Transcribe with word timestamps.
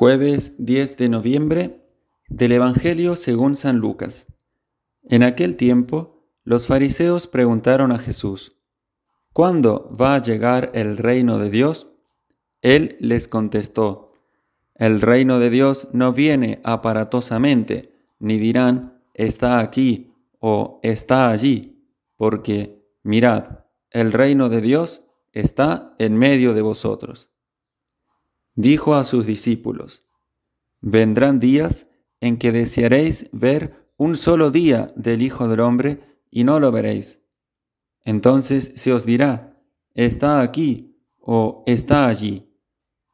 Jueves 0.00 0.54
10 0.58 0.96
de 0.96 1.08
noviembre 1.08 1.84
del 2.28 2.52
Evangelio 2.52 3.16
según 3.16 3.56
San 3.56 3.78
Lucas. 3.78 4.28
En 5.02 5.24
aquel 5.24 5.56
tiempo, 5.56 6.22
los 6.44 6.68
fariseos 6.68 7.26
preguntaron 7.26 7.90
a 7.90 7.98
Jesús, 7.98 8.60
¿Cuándo 9.32 9.92
va 10.00 10.14
a 10.14 10.22
llegar 10.22 10.70
el 10.72 10.98
reino 10.98 11.40
de 11.40 11.50
Dios? 11.50 11.88
Él 12.62 12.96
les 13.00 13.26
contestó, 13.26 14.12
El 14.76 15.00
reino 15.00 15.40
de 15.40 15.50
Dios 15.50 15.88
no 15.92 16.12
viene 16.12 16.60
aparatosamente, 16.62 17.92
ni 18.20 18.38
dirán, 18.38 19.02
está 19.14 19.58
aquí 19.58 20.12
o 20.38 20.78
está 20.84 21.28
allí, 21.28 21.84
porque, 22.16 22.84
mirad, 23.02 23.64
el 23.90 24.12
reino 24.12 24.48
de 24.48 24.60
Dios 24.60 25.02
está 25.32 25.96
en 25.98 26.16
medio 26.16 26.54
de 26.54 26.62
vosotros. 26.62 27.30
Dijo 28.58 28.96
a 28.96 29.04
sus 29.04 29.24
discípulos, 29.24 30.02
Vendrán 30.80 31.38
días 31.38 31.86
en 32.20 32.38
que 32.38 32.50
desearéis 32.50 33.28
ver 33.30 33.88
un 33.96 34.16
solo 34.16 34.50
día 34.50 34.92
del 34.96 35.22
Hijo 35.22 35.46
del 35.46 35.60
Hombre 35.60 36.00
y 36.28 36.42
no 36.42 36.58
lo 36.58 36.72
veréis. 36.72 37.22
Entonces 38.04 38.72
se 38.74 38.92
os 38.92 39.06
dirá, 39.06 39.56
está 39.94 40.40
aquí 40.40 41.00
o 41.20 41.62
está 41.68 42.08
allí. 42.08 42.52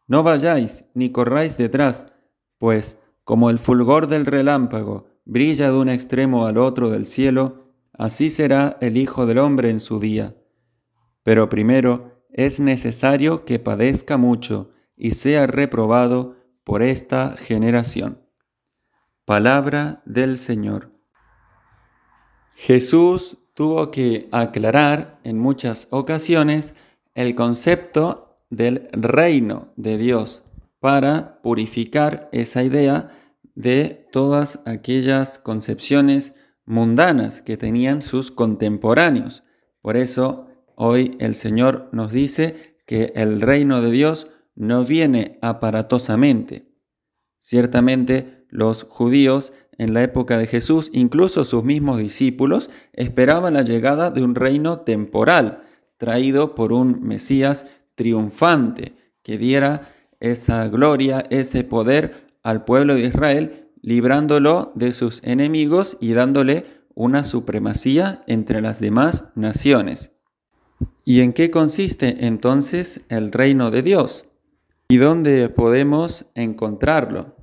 No 0.07 0.23
vayáis 0.23 0.87
ni 0.95 1.13
corráis 1.13 1.59
detrás, 1.59 2.07
pues 2.57 2.99
como 3.23 3.51
el 3.51 3.59
fulgor 3.59 4.07
del 4.07 4.25
relámpago 4.25 5.09
brilla 5.27 5.71
de 5.71 5.77
un 5.77 5.91
extremo 5.91 6.47
al 6.47 6.57
otro 6.57 6.89
del 6.89 7.05
cielo, 7.05 7.75
así 7.93 8.31
será 8.31 8.79
el 8.81 8.97
Hijo 8.97 9.27
del 9.27 9.37
Hombre 9.37 9.69
en 9.69 9.81
su 9.81 10.01
día. 10.01 10.35
Pero 11.23 11.51
primero 11.51 12.25
es 12.31 12.61
necesario 12.61 13.45
que 13.45 13.59
padezca 13.59 14.17
mucho 14.17 14.71
y 14.97 15.13
sea 15.13 15.47
reprobado 15.47 16.37
por 16.65 16.83
esta 16.83 17.37
generación. 17.37 18.23
Palabra 19.25 20.03
del 20.05 20.37
Señor. 20.37 20.93
Jesús 22.55 23.39
tuvo 23.55 23.91
que 23.91 24.29
aclarar 24.33 25.21
en 25.25 25.39
muchas 25.39 25.89
ocasiones 25.91 26.75
el 27.15 27.35
concepto 27.35 28.39
del 28.51 28.89
reino 28.93 29.73
de 29.77 29.99
Dios 29.99 30.43
para 30.81 31.41
purificar 31.43 32.29
esa 32.33 32.63
idea 32.63 33.11
de 33.55 34.07
todas 34.13 34.61
aquellas 34.67 35.39
concepciones 35.39 36.35
mundanas 36.67 37.43
que 37.43 37.57
tenían 37.57 38.03
sus 38.03 38.31
contemporáneos. 38.31 39.45
Por 39.81 39.97
eso 39.97 40.49
hoy 40.77 41.17
el 41.21 41.35
Señor 41.35 41.89
nos 41.93 42.13
dice 42.13 42.77
que 42.87 43.13
el 43.15 43.41
reino 43.41 43.81
de 43.81 43.91
Dios 43.91 44.29
no 44.55 44.85
viene 44.85 45.39
aparatosamente. 45.43 46.69
Ciertamente 47.39 48.47
los 48.49 48.85
judíos 48.85 49.53
en 49.79 49.95
la 49.95 50.03
época 50.03 50.39
de 50.39 50.47
Jesús, 50.47 50.91
incluso 50.93 51.45
sus 51.45 51.65
mismos 51.65 51.99
discípulos, 51.99 52.71
esperaban 52.93 53.55
la 53.55 53.63
llegada 53.63 54.11
de 54.11 54.23
un 54.23 54.35
reino 54.35 54.81
temporal, 54.81 55.65
traído 55.97 56.55
por 56.55 56.73
un 56.73 57.03
Mesías 57.03 57.67
triunfante, 57.95 58.95
que 59.23 59.39
diera 59.39 59.93
esa 60.21 60.69
gloria, 60.69 61.25
ese 61.31 61.65
poder 61.65 62.27
al 62.43 62.65
pueblo 62.65 62.95
de 62.95 63.07
Israel, 63.07 63.71
librándolo 63.83 64.73
de 64.75 64.93
sus 64.93 65.21
enemigos 65.25 65.97
y 66.01 66.13
dándole 66.13 66.67
una 66.95 67.25
supremacía 67.25 68.23
entre 68.27 68.61
las 68.61 68.81
demás 68.81 69.25
naciones. 69.35 70.13
¿Y 71.05 71.21
en 71.21 71.33
qué 71.33 71.51
consiste 71.51 72.27
entonces 72.27 73.03
el 73.09 73.33
reino 73.33 73.71
de 73.71 73.83
Dios? 73.83 74.27
¿Y 74.95 74.99
dónde 74.99 75.49
podemos 75.49 76.27
encontrarlo? 76.37 77.35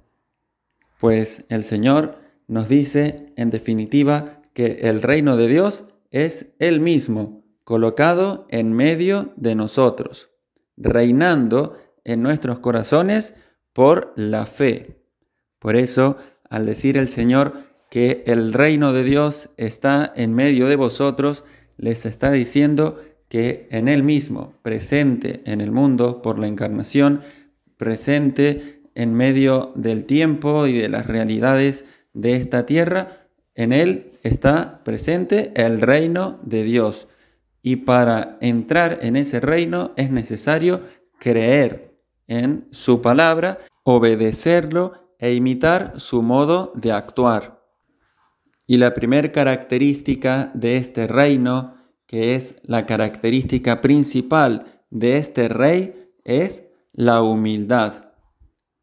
Pues 1.02 1.44
el 1.50 1.66
Señor 1.66 2.18
nos 2.48 2.70
dice, 2.70 3.34
en 3.36 3.50
definitiva, 3.50 4.42
que 4.54 4.80
el 4.84 5.02
reino 5.02 5.36
de 5.36 5.50
Dios 5.50 5.84
es 6.12 6.54
Él 6.60 6.80
mismo, 6.80 7.44
colocado 7.66 8.48
en 8.52 8.72
medio 8.72 9.34
de 9.36 9.56
nosotros, 9.56 10.30
reinando 10.78 11.76
en 12.06 12.24
nuestros 12.24 12.60
corazones 12.60 13.34
por 13.74 14.14
la 14.16 14.46
fe. 14.46 15.04
Por 15.60 15.76
eso, 15.76 16.16
al 16.50 16.66
decir 16.66 16.98
el 16.98 17.10
Señor 17.10 17.66
que 17.90 18.24
el 18.28 18.54
reino 18.54 18.94
de 18.94 19.04
Dios 19.04 19.50
está 19.58 20.14
en 20.16 20.34
medio 20.34 20.70
de 20.70 20.78
vosotros, 20.78 21.44
les 21.76 22.06
está 22.06 22.32
diciendo 22.32 22.98
que 23.28 23.68
en 23.72 23.90
Él 23.90 24.04
mismo, 24.04 24.54
presente 24.62 25.42
en 25.46 25.60
el 25.60 25.72
mundo 25.72 26.22
por 26.22 26.40
la 26.40 26.48
encarnación, 26.48 27.22
presente 27.82 28.84
en 28.94 29.16
medio 29.16 29.72
del 29.74 30.06
tiempo 30.06 30.68
y 30.68 30.78
de 30.78 30.88
las 30.88 31.08
realidades 31.08 31.86
de 32.14 32.36
esta 32.36 32.68
tierra, 32.68 33.26
en 33.56 33.74
Él 33.74 34.12
está 34.22 34.84
presente 34.84 35.52
el 35.56 35.82
reino 35.82 36.38
de 36.44 36.62
Dios. 36.62 37.08
Y 37.64 37.78
para 37.78 38.38
entrar 38.40 39.00
en 39.02 39.16
ese 39.16 39.40
reino 39.40 39.94
es 39.98 40.12
necesario 40.12 40.84
creer 41.18 41.98
en 42.28 42.68
su 42.70 43.02
palabra, 43.02 43.58
obedecerlo 43.82 45.16
e 45.18 45.34
imitar 45.34 45.94
su 45.98 46.22
modo 46.22 46.72
de 46.76 46.92
actuar. 46.92 47.66
Y 48.68 48.78
la 48.78 48.94
primera 48.94 49.32
característica 49.32 50.52
de 50.54 50.78
este 50.78 51.08
reino 51.08 51.82
que 52.12 52.36
es 52.36 52.56
la 52.64 52.86
característica 52.86 53.80
principal 53.80 54.84
de 54.90 55.16
este 55.16 55.48
rey, 55.48 56.12
es 56.26 56.66
la 56.94 57.22
humildad. 57.22 58.12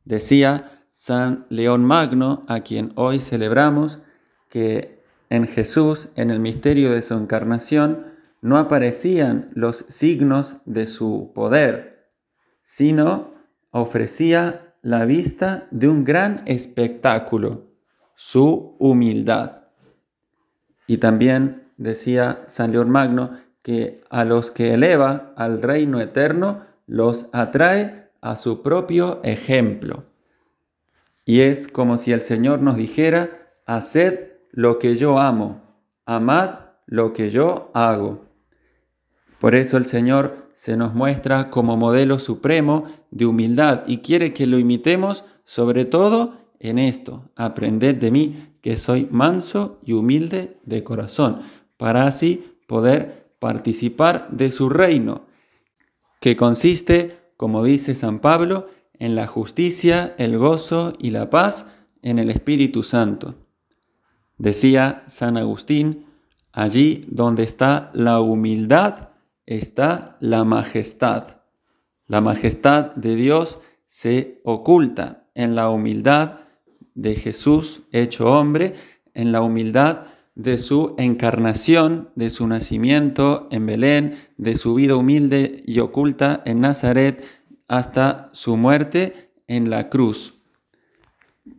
Decía 0.05 0.85
San 0.91 1.47
León 1.49 1.85
Magno, 1.85 2.43
a 2.49 2.61
quien 2.61 2.93
hoy 2.97 3.21
celebramos, 3.21 4.01
que 4.49 5.05
en 5.31 5.47
Jesús, 5.47 6.09
en 6.17 6.31
el 6.31 6.41
misterio 6.41 6.91
de 6.91 7.03
su 7.03 7.15
encarnación, 7.15 8.07
no 8.41 8.57
aparecían 8.57 9.51
los 9.55 9.85
signos 9.89 10.57
de 10.65 10.87
su 10.87 11.33
poder, 11.35 12.13
sino 12.63 13.35
ofrecía 13.71 14.75
la 14.83 15.05
vista 15.05 15.67
de 15.71 15.89
un 15.89 16.05
gran 16.05 16.43
espectáculo, 16.47 17.67
su 18.15 18.77
humildad. 18.79 19.65
Y 20.87 20.99
también 20.99 21.71
decía 21.77 22.43
San 22.47 22.73
León 22.73 22.91
Magno, 22.91 23.33
que 23.63 24.01
a 24.09 24.25
los 24.25 24.51
que 24.51 24.73
eleva 24.73 25.35
al 25.37 25.61
reino 25.61 26.01
eterno 26.01 26.65
los 26.89 27.27
atrae 27.33 28.11
a 28.21 28.35
su 28.35 28.63
propio 28.63 29.21
ejemplo. 29.23 30.05
Y 31.25 31.43
es 31.43 31.69
como 31.69 31.99
si 31.99 32.11
el 32.11 32.21
Señor 32.21 32.63
nos 32.63 32.77
dijera, 32.77 33.53
haced 33.67 34.33
lo 34.51 34.81
que 34.81 34.97
yo 34.97 35.21
amo, 35.21 35.63
amad 36.07 36.61
lo 36.87 37.13
que 37.13 37.31
yo 37.31 37.71
hago. 37.75 38.25
Por 39.39 39.55
eso 39.55 39.77
el 39.77 39.85
Señor 39.85 40.49
se 40.55 40.77
nos 40.77 40.95
muestra 40.95 41.51
como 41.51 41.77
modelo 41.77 42.19
supremo 42.19 42.87
de 43.13 43.27
humildad 43.27 43.85
y 43.87 43.99
quiere 43.99 44.33
que 44.33 44.47
lo 44.49 44.59
imitemos 44.59 45.25
sobre 45.45 45.85
todo 45.85 46.39
en 46.59 46.79
esto. 46.79 47.31
Aprended 47.37 47.97
de 47.97 48.11
mí 48.11 48.55
que 48.61 48.77
soy 48.77 49.07
manso 49.11 49.79
y 49.85 49.93
humilde 49.93 50.59
de 50.65 50.83
corazón 50.83 51.43
para 51.77 52.07
así 52.07 52.59
poder 52.67 53.29
participar 53.39 54.29
de 54.31 54.51
su 54.51 54.69
reino, 54.69 55.28
que 56.21 56.37
consiste, 56.37 57.33
como 57.37 57.65
dice 57.65 57.95
San 57.95 58.21
Pablo, 58.21 58.69
en 58.95 59.15
la 59.15 59.27
justicia, 59.27 60.15
el 60.19 60.39
gozo 60.39 60.93
y 60.99 61.11
la 61.11 61.31
paz 61.31 61.67
en 62.03 62.19
el 62.19 62.31
Espíritu 62.31 62.83
Santo. 62.83 63.37
Decía 64.37 65.05
San 65.07 65.37
Agustín, 65.37 66.07
allí 66.53 67.05
donde 67.09 67.45
está 67.45 67.91
la 67.95 68.21
humildad 68.21 69.09
está 69.49 70.19
la 70.21 70.45
majestad. 70.45 71.41
La 72.07 72.21
majestad 72.21 72.95
de 72.97 73.17
Dios 73.17 73.61
se 73.87 74.43
oculta 74.45 75.27
en 75.35 75.55
la 75.55 75.71
humildad 75.71 76.41
de 76.95 77.15
Jesús 77.15 77.83
hecho 77.91 78.31
hombre, 78.31 78.75
en 79.15 79.33
la 79.33 79.41
humildad 79.41 80.05
de 80.39 80.57
su 80.57 80.95
encarnación, 80.99 82.11
de 82.15 82.31
su 82.31 82.47
nacimiento 82.47 83.49
en 83.51 83.67
Belén, 83.67 84.15
de 84.37 84.55
su 84.55 84.75
vida 84.75 84.95
humilde 84.95 85.65
y 85.67 85.81
oculta 85.81 86.43
en 86.47 86.61
Nazaret, 86.61 87.25
hasta 87.67 88.31
su 88.33 88.57
muerte 88.57 89.33
en 89.49 89.69
la 89.69 89.91
cruz. 89.91 90.41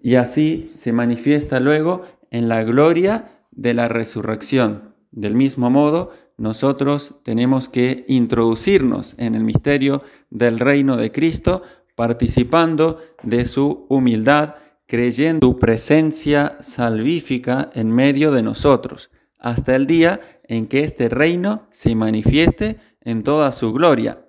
Y 0.01 0.15
así 0.15 0.71
se 0.75 0.93
manifiesta 0.93 1.59
luego 1.59 2.03
en 2.31 2.47
la 2.47 2.63
gloria 2.63 3.43
de 3.51 3.73
la 3.73 3.89
resurrección. 3.89 4.95
Del 5.11 5.35
mismo 5.35 5.69
modo, 5.69 6.13
nosotros 6.37 7.15
tenemos 7.23 7.67
que 7.67 8.05
introducirnos 8.07 9.13
en 9.17 9.35
el 9.35 9.43
misterio 9.43 10.03
del 10.29 10.57
reino 10.57 10.95
de 10.95 11.11
Cristo, 11.11 11.63
participando 11.95 12.99
de 13.23 13.43
su 13.43 13.85
humildad 13.89 14.55
creyendo 14.89 15.49
su 15.49 15.59
presencia 15.59 16.57
salvífica 16.61 17.69
en 17.75 17.91
medio 17.91 18.31
de 18.31 18.41
nosotros, 18.41 19.11
hasta 19.37 19.75
el 19.75 19.85
día 19.85 20.19
en 20.45 20.65
que 20.65 20.83
este 20.83 21.09
reino 21.09 21.67
se 21.69 21.93
manifieste 21.93 22.79
en 23.01 23.21
toda 23.21 23.51
su 23.51 23.71
gloria. 23.71 24.25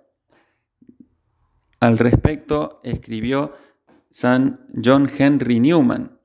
Al 1.81 1.97
respecto 1.97 2.79
escribió 2.83 3.55
San 4.11 4.67
John 4.85 5.11
Henry 5.19 5.61
Newman. 5.61 6.21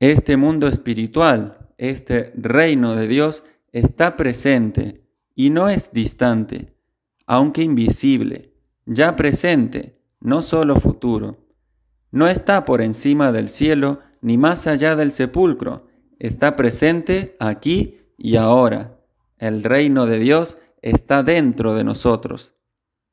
Este 0.00 0.38
mundo 0.38 0.66
espiritual, 0.66 1.74
este 1.76 2.32
reino 2.36 2.94
de 2.94 3.06
Dios, 3.06 3.44
está 3.70 4.16
presente 4.16 5.04
y 5.34 5.50
no 5.50 5.68
es 5.68 5.92
distante, 5.92 6.74
aunque 7.26 7.62
invisible, 7.62 8.54
ya 8.86 9.14
presente, 9.14 10.00
no 10.20 10.40
solo 10.40 10.76
futuro. 10.76 11.45
No 12.16 12.28
está 12.28 12.64
por 12.64 12.80
encima 12.80 13.30
del 13.30 13.50
cielo 13.50 14.00
ni 14.22 14.38
más 14.38 14.66
allá 14.66 14.96
del 14.96 15.12
sepulcro, 15.12 15.86
está 16.18 16.56
presente 16.56 17.36
aquí 17.40 17.98
y 18.16 18.36
ahora. 18.36 18.98
El 19.36 19.62
reino 19.62 20.06
de 20.06 20.18
Dios 20.18 20.56
está 20.80 21.22
dentro 21.22 21.74
de 21.74 21.84
nosotros. 21.84 22.54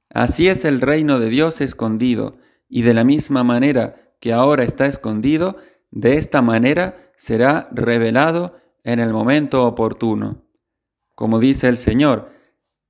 Así 0.09 0.47
es 0.47 0.63
el 0.63 0.79
reino 0.79 1.19
de 1.19 1.27
Dios 1.27 1.59
escondido, 1.59 2.37
y 2.69 2.83
de 2.83 2.93
la 2.93 3.03
misma 3.03 3.43
manera 3.43 4.15
que 4.21 4.31
ahora 4.31 4.63
está 4.63 4.85
escondido, 4.85 5.57
de 5.91 6.17
esta 6.17 6.41
manera 6.41 7.11
será 7.17 7.67
revelado 7.73 8.55
en 8.85 9.01
el 9.01 9.11
momento 9.11 9.67
oportuno. 9.67 10.45
Como 11.13 11.41
dice 11.41 11.67
el 11.67 11.75
Señor, 11.75 12.31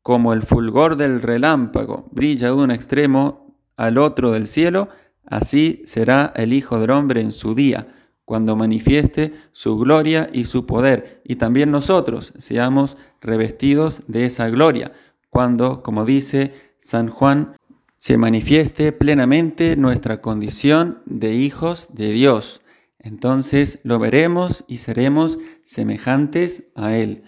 como 0.04 0.34
el 0.34 0.44
fulgor 0.44 0.96
del 0.96 1.24
relámpago 1.24 2.06
brilla 2.12 2.50
de 2.50 2.54
un 2.54 2.70
extremo 2.70 3.58
al 3.78 3.98
otro 3.98 4.32
del 4.32 4.46
cielo, 4.46 4.90
así 5.26 5.82
será 5.86 6.34
el 6.36 6.54
Hijo 6.54 6.80
del 6.80 6.92
Hombre 6.92 7.22
en 7.22 7.32
su 7.32 7.56
día, 7.56 7.88
cuando 8.26 8.56
manifieste 8.56 9.34
su 9.52 9.78
gloria 9.78 10.30
y 10.32 10.46
su 10.46 10.66
poder, 10.66 11.22
y 11.26 11.36
también 11.36 11.72
nosotros 11.72 12.34
seamos 12.38 12.98
revestidos 13.22 14.04
de 14.08 14.26
esa 14.26 14.50
gloria, 14.50 14.94
cuando, 15.30 15.84
como 15.84 16.06
dice 16.06 16.54
San 16.78 17.10
Juan, 17.10 17.56
se 17.98 18.18
manifieste 18.18 18.92
plenamente 18.92 19.76
nuestra 19.78 20.22
condición 20.22 21.02
de 21.06 21.36
hijos 21.36 21.88
de 21.94 22.12
Dios. 22.12 22.62
Entonces 23.00 23.80
lo 23.84 24.00
veremos 24.00 24.66
y 24.68 24.78
seremos 24.78 25.40
semejantes 25.64 26.64
a 26.76 26.96
Él. 26.96 27.24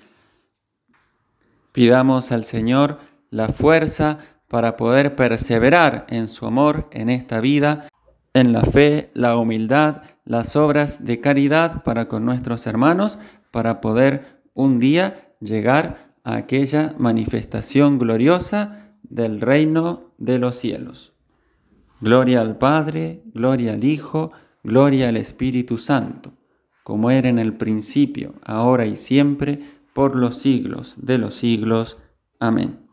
Pidamos 1.71 2.31
al 2.31 2.43
Señor 2.43 2.99
la 3.29 3.49
fuerza 3.49 4.17
para 4.47 4.77
poder 4.77 5.15
perseverar 5.15 6.05
en 6.09 6.27
su 6.27 6.45
amor 6.45 6.87
en 6.91 7.09
esta 7.09 7.39
vida, 7.39 7.87
en 8.33 8.53
la 8.53 8.61
fe, 8.63 9.09
la 9.13 9.37
humildad, 9.37 10.03
las 10.25 10.55
obras 10.55 11.05
de 11.05 11.21
caridad 11.21 11.83
para 11.83 12.07
con 12.07 12.25
nuestros 12.25 12.67
hermanos, 12.67 13.19
para 13.51 13.81
poder 13.81 14.41
un 14.53 14.79
día 14.79 15.31
llegar 15.39 16.13
a 16.23 16.35
aquella 16.35 16.93
manifestación 16.97 17.97
gloriosa 17.99 18.91
del 19.03 19.41
reino 19.41 20.11
de 20.17 20.39
los 20.39 20.55
cielos. 20.55 21.13
Gloria 22.01 22.41
al 22.41 22.57
Padre, 22.57 23.21
gloria 23.33 23.73
al 23.73 23.83
Hijo, 23.83 24.31
gloria 24.63 25.09
al 25.09 25.17
Espíritu 25.17 25.77
Santo, 25.77 26.33
como 26.83 27.11
era 27.11 27.29
en 27.29 27.39
el 27.39 27.53
principio, 27.53 28.33
ahora 28.43 28.85
y 28.85 28.95
siempre, 28.95 29.59
por 29.93 30.15
los 30.15 30.37
siglos 30.37 30.97
de 30.99 31.17
los 31.17 31.35
siglos. 31.35 31.97
Amén. 32.39 32.84